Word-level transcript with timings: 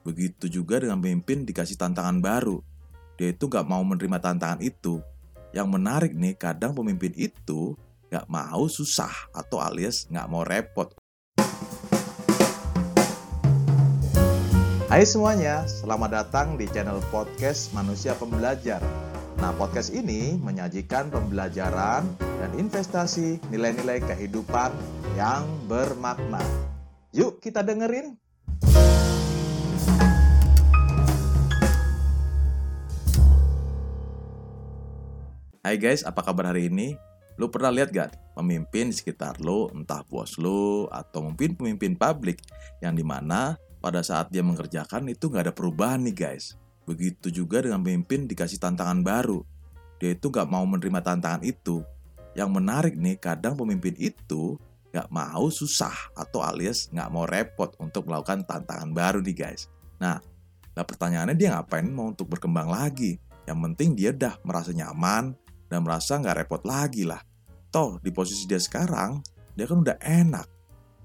Begitu 0.00 0.48
juga 0.48 0.80
dengan 0.80 0.96
pemimpin 0.96 1.44
dikasih 1.44 1.76
tantangan 1.76 2.24
baru. 2.24 2.64
Dia 3.20 3.36
itu 3.36 3.52
gak 3.52 3.68
mau 3.68 3.84
menerima 3.84 4.16
tantangan 4.16 4.64
itu. 4.64 5.04
Yang 5.52 5.68
menarik 5.68 6.12
nih, 6.16 6.40
kadang 6.40 6.72
pemimpin 6.72 7.12
itu 7.20 7.76
gak 8.08 8.24
mau 8.24 8.64
susah 8.64 9.12
atau 9.36 9.60
alias 9.60 10.08
gak 10.08 10.24
mau 10.32 10.40
repot. 10.40 10.88
Hai 14.88 15.04
semuanya, 15.04 15.68
selamat 15.68 16.10
datang 16.16 16.56
di 16.56 16.64
channel 16.72 17.04
podcast 17.12 17.76
Manusia 17.76 18.16
Pembelajar. 18.16 18.80
Nah, 19.36 19.52
podcast 19.52 19.92
ini 19.92 20.40
menyajikan 20.40 21.12
pembelajaran 21.12 22.08
dan 22.40 22.50
investasi 22.56 23.36
nilai-nilai 23.52 24.00
kehidupan 24.00 24.72
yang 25.20 25.44
bermakna. 25.68 26.40
Yuk 27.12 27.44
kita 27.44 27.60
dengerin. 27.60 28.29
Hai 35.70 35.78
guys, 35.78 36.02
apa 36.02 36.26
kabar 36.26 36.50
hari 36.50 36.66
ini? 36.66 36.98
Lu 37.38 37.46
pernah 37.46 37.70
lihat 37.70 37.94
gak 37.94 38.34
pemimpin 38.34 38.90
di 38.90 38.94
sekitar 38.98 39.38
lu, 39.38 39.70
entah 39.70 40.02
bos 40.02 40.34
lu 40.34 40.90
atau 40.90 41.22
mungkin 41.22 41.54
pemimpin 41.54 41.94
publik 41.94 42.42
yang 42.82 42.98
di 42.98 43.06
mana 43.06 43.54
pada 43.78 44.02
saat 44.02 44.34
dia 44.34 44.42
mengerjakan 44.42 45.06
itu 45.06 45.30
gak 45.30 45.46
ada 45.46 45.54
perubahan 45.54 46.02
nih 46.02 46.26
guys. 46.26 46.58
Begitu 46.90 47.30
juga 47.30 47.62
dengan 47.62 47.86
pemimpin 47.86 48.26
dikasih 48.26 48.58
tantangan 48.58 49.06
baru. 49.06 49.46
Dia 50.02 50.18
itu 50.18 50.26
gak 50.26 50.50
mau 50.50 50.66
menerima 50.66 51.06
tantangan 51.06 51.46
itu. 51.46 51.86
Yang 52.34 52.50
menarik 52.50 52.98
nih, 52.98 53.22
kadang 53.22 53.54
pemimpin 53.54 53.94
itu 53.94 54.58
gak 54.90 55.06
mau 55.06 55.54
susah 55.54 55.94
atau 56.18 56.42
alias 56.42 56.90
gak 56.90 57.14
mau 57.14 57.30
repot 57.30 57.70
untuk 57.78 58.10
melakukan 58.10 58.42
tantangan 58.42 58.90
baru 58.90 59.22
nih 59.22 59.38
guys. 59.38 59.70
Nah, 60.02 60.18
lah 60.74 60.82
pertanyaannya 60.82 61.38
dia 61.38 61.54
ngapain 61.54 61.86
mau 61.86 62.10
untuk 62.10 62.26
berkembang 62.26 62.66
lagi? 62.66 63.22
Yang 63.46 63.58
penting 63.70 63.88
dia 63.94 64.10
udah 64.10 64.34
merasa 64.42 64.74
nyaman, 64.74 65.38
dan 65.70 65.86
merasa 65.86 66.18
nggak 66.18 66.44
repot 66.44 66.62
lagi 66.66 67.06
lah. 67.06 67.22
Toh 67.70 68.02
di 68.02 68.10
posisi 68.10 68.50
dia 68.50 68.58
sekarang, 68.58 69.22
dia 69.54 69.64
kan 69.70 69.78
udah 69.78 69.96
enak. 70.02 70.46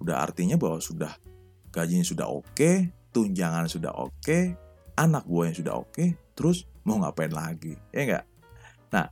Udah 0.02 0.26
artinya 0.26 0.58
bahwa 0.58 0.82
sudah 0.82 1.14
gajinya 1.70 2.02
sudah 2.02 2.28
oke, 2.28 2.72
tunjangan 3.14 3.70
sudah 3.70 3.94
oke, 3.94 4.40
anak 4.98 5.24
buahnya 5.30 5.62
sudah 5.62 5.74
oke, 5.78 6.34
terus 6.34 6.66
mau 6.82 6.98
ngapain 6.98 7.32
lagi, 7.32 7.78
ya 7.94 8.02
nggak? 8.04 8.26
Nah, 8.92 9.08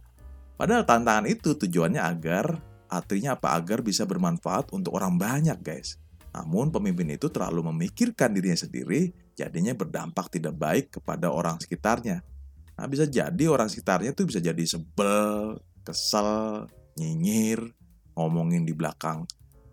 padahal 0.58 0.84
tantangan 0.84 1.30
itu 1.30 1.54
tujuannya 1.54 2.02
agar, 2.02 2.58
artinya 2.90 3.38
apa? 3.38 3.54
Agar 3.54 3.86
bisa 3.86 4.10
bermanfaat 4.10 4.73
untuk 4.73 4.98
orang 4.98 5.16
banyak 5.22 5.62
guys. 5.62 6.02
Namun 6.34 6.73
pemimpin 6.73 7.14
itu 7.14 7.30
terlalu 7.30 7.70
memikirkan 7.70 8.34
dirinya 8.34 8.58
sendiri, 8.58 9.14
jadinya 9.38 9.78
berdampak 9.78 10.34
tidak 10.34 10.58
baik 10.58 10.98
kepada 10.98 11.30
orang 11.30 11.62
sekitarnya. 11.62 12.26
Nah, 12.74 12.86
bisa 12.90 13.06
jadi 13.06 13.44
orang 13.50 13.70
sekitarnya 13.70 14.12
tuh 14.18 14.26
bisa 14.28 14.42
jadi 14.42 14.64
sebel, 14.66 15.58
kesel, 15.86 16.66
nyinyir, 16.98 17.70
ngomongin 18.18 18.66
di 18.66 18.74
belakang 18.74 19.26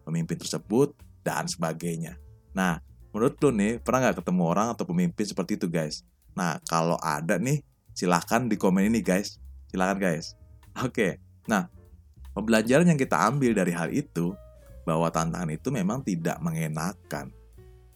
pemimpin 0.05 0.37
tersebut, 0.41 0.93
dan 1.21 1.45
sebagainya. 1.47 2.17
Nah, 2.57 2.81
menurut 3.13 3.37
lo 3.41 3.51
nih, 3.53 3.79
pernah 3.81 4.09
nggak 4.09 4.25
ketemu 4.25 4.43
orang 4.45 4.69
atau 4.73 4.85
pemimpin 4.89 5.25
seperti 5.29 5.61
itu 5.61 5.69
guys? 5.69 6.03
Nah, 6.33 6.59
kalau 6.67 6.97
ada 7.01 7.37
nih, 7.37 7.61
silahkan 7.93 8.49
di 8.49 8.57
komen 8.57 8.89
ini 8.89 9.05
guys. 9.05 9.39
Silahkan 9.71 10.01
guys. 10.01 10.35
Oke, 10.81 11.21
nah, 11.47 11.69
pembelajaran 12.33 12.89
yang 12.89 12.99
kita 12.99 13.17
ambil 13.29 13.53
dari 13.53 13.73
hal 13.75 13.93
itu, 13.93 14.33
bahwa 14.89 15.13
tantangan 15.13 15.53
itu 15.53 15.69
memang 15.69 16.01
tidak 16.03 16.41
mengenakan 16.41 17.31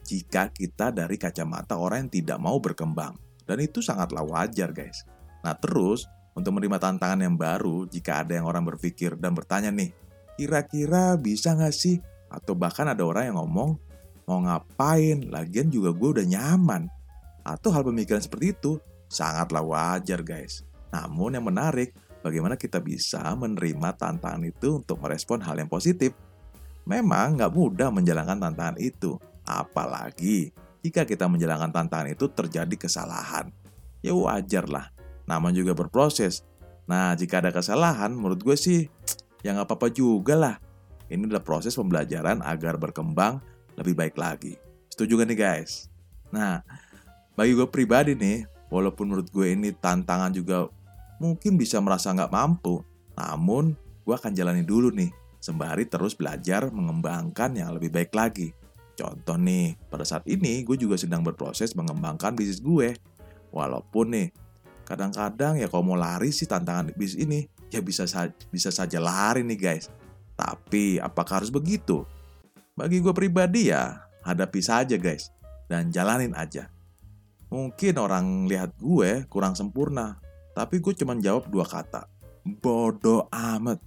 jika 0.05 0.53
kita 0.53 0.93
dari 0.93 1.17
kacamata 1.17 1.81
orang 1.81 2.07
yang 2.07 2.13
tidak 2.13 2.39
mau 2.39 2.61
berkembang. 2.61 3.17
Dan 3.45 3.61
itu 3.61 3.85
sangatlah 3.85 4.25
wajar 4.25 4.73
guys. 4.73 5.05
Nah 5.45 5.53
terus, 5.57 6.09
untuk 6.35 6.57
menerima 6.59 6.81
tantangan 6.81 7.21
yang 7.21 7.37
baru, 7.39 7.87
jika 7.87 8.25
ada 8.25 8.35
yang 8.35 8.49
orang 8.49 8.65
berpikir 8.67 9.15
dan 9.21 9.37
bertanya 9.37 9.71
nih, 9.71 9.95
kira-kira 10.35 11.15
bisa 11.15 11.55
nggak 11.55 11.75
sih? 11.75 12.01
Atau 12.33 12.59
bahkan 12.59 12.91
ada 12.91 13.07
orang 13.07 13.31
yang 13.31 13.39
ngomong, 13.39 13.79
mau 14.27 14.41
ngapain, 14.43 15.31
lagian 15.31 15.71
juga 15.71 15.95
gue 15.95 16.09
udah 16.21 16.27
nyaman. 16.27 16.91
Atau 17.45 17.71
hal 17.71 17.87
pemikiran 17.87 18.25
seperti 18.25 18.57
itu, 18.57 18.81
sangatlah 19.07 19.63
wajar 19.63 20.25
guys. 20.25 20.67
Namun 20.91 21.39
yang 21.39 21.47
menarik, 21.47 21.95
bagaimana 22.25 22.57
kita 22.59 22.81
bisa 22.81 23.23
menerima 23.37 23.95
tantangan 23.95 24.43
itu 24.43 24.81
untuk 24.83 24.99
merespon 24.99 25.45
hal 25.45 25.61
yang 25.61 25.71
positif. 25.71 26.17
Memang 26.89 27.39
nggak 27.39 27.53
mudah 27.53 27.89
menjalankan 27.93 28.41
tantangan 28.41 28.81
itu, 28.81 29.15
apalagi 29.47 30.51
jika 30.85 31.09
kita 31.09 31.25
menjalankan 31.25 31.73
tantangan 31.73 32.13
itu 32.13 32.29
terjadi 32.29 32.77
kesalahan. 32.77 33.49
Ya 34.05 34.13
wajar 34.13 34.69
lah, 34.69 34.93
nama 35.25 35.49
juga 35.49 35.73
berproses. 35.73 36.45
Nah, 36.85 37.17
jika 37.17 37.41
ada 37.41 37.49
kesalahan, 37.49 38.13
menurut 38.13 38.45
gue 38.45 38.53
sih, 38.53 38.93
ya 39.41 39.57
nggak 39.57 39.65
apa-apa 39.65 39.89
juga 39.89 40.37
lah. 40.37 40.57
Ini 41.09 41.25
adalah 41.25 41.41
proses 41.41 41.73
pembelajaran 41.73 42.45
agar 42.45 42.77
berkembang 42.77 43.41
lebih 43.81 43.97
baik 43.97 44.21
lagi. 44.21 44.61
Setuju 44.93 45.25
gak 45.25 45.29
nih 45.33 45.39
guys? 45.41 45.89
Nah, 46.29 46.61
bagi 47.33 47.57
gue 47.57 47.65
pribadi 47.65 48.13
nih, 48.13 48.45
walaupun 48.69 49.09
menurut 49.09 49.29
gue 49.33 49.57
ini 49.57 49.73
tantangan 49.73 50.37
juga 50.37 50.69
mungkin 51.17 51.57
bisa 51.57 51.81
merasa 51.81 52.13
nggak 52.13 52.33
mampu, 52.33 52.85
namun 53.17 53.73
gue 54.05 54.15
akan 54.15 54.37
jalani 54.37 54.61
dulu 54.61 54.93
nih, 54.93 55.09
sembari 55.41 55.89
terus 55.89 56.13
belajar 56.13 56.69
mengembangkan 56.69 57.57
yang 57.57 57.73
lebih 57.73 57.89
baik 57.89 58.13
lagi. 58.13 58.53
Contoh 58.95 59.35
nih, 59.35 59.75
pada 59.91 60.07
saat 60.07 60.23
ini 60.31 60.63
gue 60.63 60.79
juga 60.79 60.95
sedang 60.95 61.27
berproses 61.27 61.75
mengembangkan 61.75 62.39
bisnis 62.39 62.63
gue. 62.63 62.95
Walaupun 63.51 64.15
nih, 64.15 64.29
kadang-kadang 64.87 65.59
ya 65.59 65.67
kalau 65.67 65.95
mau 65.95 65.99
lari 65.99 66.31
sih 66.31 66.47
tantangan 66.47 66.95
bisnis 66.95 67.19
ini, 67.27 67.41
ya 67.75 67.83
bisa 67.83 68.07
sa 68.07 68.31
bisa 68.55 68.71
saja 68.71 69.03
lari 69.03 69.43
nih 69.43 69.59
guys. 69.59 69.91
Tapi 70.39 71.03
apakah 71.03 71.43
harus 71.43 71.51
begitu? 71.51 72.07
Bagi 72.75 73.03
gue 73.03 73.15
pribadi 73.15 73.71
ya, 73.71 74.07
hadapi 74.23 74.63
saja 74.63 74.95
guys. 74.95 75.31
Dan 75.67 75.91
jalanin 75.91 76.35
aja. 76.39 76.71
Mungkin 77.51 77.99
orang 77.99 78.47
lihat 78.47 78.79
gue 78.79 79.27
kurang 79.27 79.59
sempurna, 79.59 80.19
tapi 80.55 80.79
gue 80.79 80.95
cuma 80.95 81.19
jawab 81.19 81.51
dua 81.51 81.67
kata. 81.67 82.07
Bodoh 82.43 83.27
amat. 83.31 83.83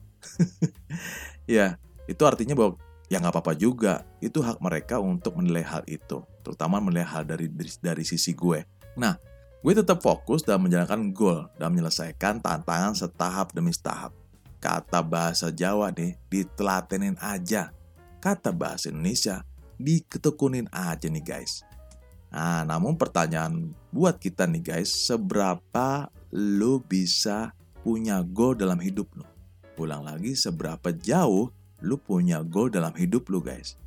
ya, 1.48 1.80
itu 2.08 2.24
artinya 2.24 2.56
bahwa 2.56 2.80
ya 3.08 3.20
nggak 3.20 3.34
apa-apa 3.34 3.54
juga. 3.56 4.04
Itu 4.20 4.44
hak 4.44 4.60
mereka 4.60 5.00
untuk 5.00 5.40
menilai 5.40 5.64
hal 5.64 5.84
itu, 5.88 6.24
terutama 6.44 6.80
menilai 6.80 7.08
hal 7.08 7.24
dari 7.28 7.48
dari, 7.52 7.72
dari 7.80 8.04
sisi 8.04 8.36
gue. 8.36 8.64
Nah, 9.00 9.16
gue 9.64 9.74
tetap 9.74 10.04
fokus 10.04 10.44
dalam 10.44 10.68
menjalankan 10.68 11.12
goal 11.12 11.48
dan 11.56 11.74
menyelesaikan 11.74 12.44
tantangan 12.44 12.96
setahap 12.96 13.52
demi 13.56 13.72
setahap. 13.72 14.16
Kata 14.58 15.06
bahasa 15.06 15.54
Jawa 15.54 15.94
nih, 15.94 16.18
ditelatenin 16.28 17.16
aja. 17.22 17.70
Kata 18.18 18.50
bahasa 18.50 18.90
Indonesia, 18.90 19.46
diketekunin 19.78 20.68
aja 20.74 21.08
nih 21.08 21.22
guys. 21.22 21.62
Nah, 22.34 22.68
namun 22.68 23.00
pertanyaan 23.00 23.72
buat 23.94 24.20
kita 24.20 24.50
nih 24.50 24.64
guys, 24.66 24.90
seberapa 25.08 26.12
lo 26.34 26.84
bisa 26.84 27.56
punya 27.86 28.20
goal 28.26 28.58
dalam 28.58 28.82
hidup 28.82 29.08
lo? 29.16 29.30
Ulang 29.78 30.10
lagi, 30.10 30.34
seberapa 30.34 30.90
jauh 30.90 31.54
lu 31.82 31.98
punya 32.00 32.42
goal 32.42 32.72
dalam 32.72 32.94
hidup 32.96 33.30
lu 33.30 33.42
guys. 33.44 33.78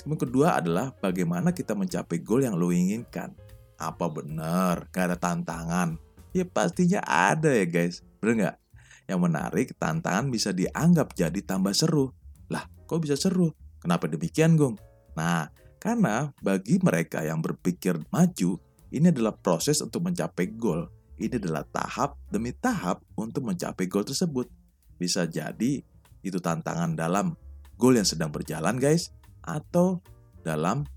Kemudian 0.00 0.28
kedua 0.28 0.58
adalah 0.58 0.92
bagaimana 1.00 1.54
kita 1.54 1.72
mencapai 1.72 2.20
goal 2.20 2.44
yang 2.44 2.56
lu 2.56 2.74
inginkan. 2.74 3.32
Apa 3.80 4.08
benar 4.10 4.88
gak 4.92 5.12
ada 5.12 5.16
tantangan? 5.18 5.96
Ya 6.34 6.42
pastinya 6.42 7.00
ada 7.06 7.54
ya 7.54 7.66
guys, 7.66 8.02
bener 8.18 8.34
nggak? 8.34 8.56
Yang 9.04 9.20
menarik, 9.20 9.66
tantangan 9.76 10.32
bisa 10.32 10.50
dianggap 10.50 11.12
jadi 11.12 11.40
tambah 11.44 11.76
seru. 11.76 12.10
Lah, 12.48 12.64
kok 12.88 13.04
bisa 13.04 13.14
seru? 13.14 13.52
Kenapa 13.78 14.08
demikian, 14.08 14.56
Gong? 14.56 14.80
Nah, 15.14 15.52
karena 15.76 16.32
bagi 16.40 16.80
mereka 16.80 17.20
yang 17.20 17.44
berpikir 17.44 18.00
maju, 18.08 18.56
ini 18.88 19.06
adalah 19.12 19.36
proses 19.36 19.84
untuk 19.84 20.08
mencapai 20.08 20.48
goal. 20.56 20.88
Ini 21.20 21.38
adalah 21.38 21.62
tahap 21.68 22.16
demi 22.32 22.50
tahap 22.56 23.04
untuk 23.14 23.44
mencapai 23.46 23.86
goal 23.86 24.08
tersebut. 24.08 24.48
Bisa 24.96 25.28
jadi 25.28 25.84
itu 26.24 26.40
tantangan 26.40 26.96
dalam 26.96 27.36
goal 27.76 28.00
yang 28.00 28.08
sedang 28.08 28.32
berjalan 28.32 28.80
guys 28.80 29.12
atau 29.44 30.00
dalam 30.40 30.88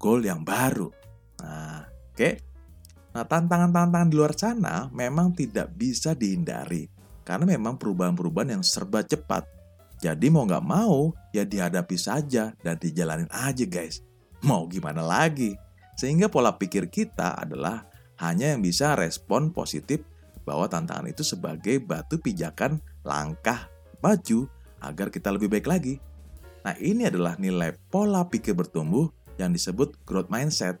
goal 0.00 0.24
yang 0.24 0.40
baru. 0.40 0.88
Nah, 1.44 1.84
oke. 1.84 2.16
Okay? 2.16 2.34
Nah, 3.10 3.26
tantangan-tantangan 3.26 4.08
di 4.08 4.16
luar 4.16 4.34
sana 4.38 4.86
memang 4.94 5.34
tidak 5.34 5.74
bisa 5.74 6.14
dihindari 6.14 6.86
karena 7.26 7.44
memang 7.44 7.76
perubahan-perubahan 7.76 8.58
yang 8.58 8.64
serba 8.64 9.02
cepat. 9.02 9.44
Jadi 10.00 10.32
mau 10.32 10.48
nggak 10.48 10.64
mau 10.64 11.12
ya 11.34 11.44
dihadapi 11.44 11.96
saja 12.00 12.56
dan 12.64 12.80
dijalanin 12.80 13.28
aja 13.28 13.66
guys. 13.68 14.00
Mau 14.46 14.64
gimana 14.70 15.04
lagi? 15.04 15.52
Sehingga 16.00 16.32
pola 16.32 16.56
pikir 16.56 16.88
kita 16.88 17.36
adalah 17.36 17.84
hanya 18.24 18.56
yang 18.56 18.64
bisa 18.64 18.96
respon 18.96 19.52
positif 19.52 20.00
bahwa 20.48 20.64
tantangan 20.64 21.12
itu 21.12 21.20
sebagai 21.20 21.76
batu 21.84 22.16
pijakan 22.16 22.80
langkah 23.04 23.68
maju 24.00 24.48
agar 24.80 25.12
kita 25.12 25.32
lebih 25.32 25.52
baik 25.52 25.68
lagi. 25.68 26.00
Nah, 26.60 26.76
ini 26.76 27.08
adalah 27.08 27.40
nilai 27.40 27.72
pola 27.88 28.24
pikir 28.28 28.52
bertumbuh 28.52 29.08
yang 29.40 29.52
disebut 29.52 29.96
growth 30.04 30.28
mindset. 30.28 30.76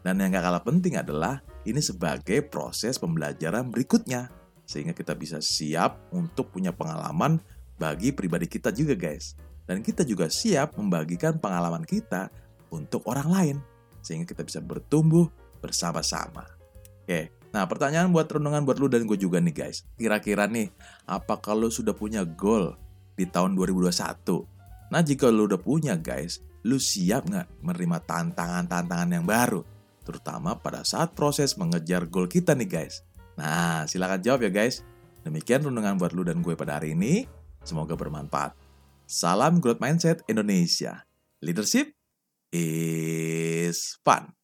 Dan 0.00 0.16
yang 0.16 0.32
gak 0.32 0.48
kalah 0.48 0.64
penting 0.64 0.96
adalah 0.96 1.44
ini 1.68 1.84
sebagai 1.84 2.40
proses 2.48 2.96
pembelajaran 2.96 3.68
berikutnya. 3.68 4.32
Sehingga 4.64 4.96
kita 4.96 5.12
bisa 5.12 5.44
siap 5.44 6.00
untuk 6.16 6.48
punya 6.48 6.72
pengalaman 6.72 7.36
bagi 7.76 8.16
pribadi 8.16 8.48
kita 8.48 8.72
juga 8.72 8.96
guys. 8.96 9.36
Dan 9.68 9.84
kita 9.84 10.08
juga 10.08 10.32
siap 10.32 10.80
membagikan 10.80 11.36
pengalaman 11.36 11.84
kita 11.84 12.32
untuk 12.72 13.04
orang 13.04 13.28
lain. 13.28 13.56
Sehingga 14.00 14.24
kita 14.24 14.40
bisa 14.40 14.64
bertumbuh 14.64 15.28
bersama-sama. 15.60 16.48
Oke, 17.04 17.28
nah 17.52 17.68
pertanyaan 17.68 18.08
buat 18.08 18.24
renungan 18.24 18.64
buat 18.64 18.80
lu 18.80 18.88
dan 18.88 19.04
gue 19.04 19.20
juga 19.20 19.36
nih 19.36 19.52
guys. 19.52 19.84
Kira-kira 20.00 20.48
nih, 20.48 20.72
apa 21.04 21.36
kalau 21.36 21.68
sudah 21.68 21.92
punya 21.92 22.24
goal 22.24 22.72
di 23.20 23.28
tahun 23.28 23.52
2021? 23.52 24.88
Nah 24.88 25.00
jika 25.04 25.28
lu 25.28 25.44
udah 25.44 25.60
punya 25.60 26.00
guys, 26.00 26.40
lu 26.64 26.80
siap 26.80 27.28
nggak 27.28 27.60
menerima 27.60 27.98
tantangan-tantangan 28.08 29.10
yang 29.12 29.28
baru? 29.28 29.60
Terutama 30.00 30.56
pada 30.56 30.80
saat 30.82 31.12
proses 31.12 31.54
mengejar 31.60 32.08
goal 32.08 32.26
kita 32.26 32.56
nih 32.56 32.66
guys. 32.66 33.04
Nah, 33.36 33.84
silakan 33.84 34.20
jawab 34.24 34.48
ya 34.48 34.50
guys. 34.52 34.82
Demikian 35.20 35.64
renungan 35.64 36.00
buat 36.00 36.16
lu 36.16 36.24
dan 36.24 36.40
gue 36.40 36.56
pada 36.56 36.80
hari 36.80 36.96
ini. 36.96 37.28
Semoga 37.60 37.92
bermanfaat. 37.92 38.56
Salam 39.04 39.60
Growth 39.60 39.84
Mindset 39.84 40.24
Indonesia. 40.26 41.04
Leadership 41.44 41.92
is 42.52 44.00
fun. 44.00 44.39